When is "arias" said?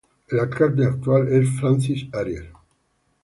2.11-2.47